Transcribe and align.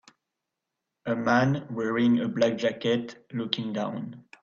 A 1.05 1.15
man 1.15 1.67
wearing 1.69 2.21
a 2.21 2.27
black 2.27 2.57
jacket 2.57 3.23
looking 3.31 3.71
down. 3.71 4.25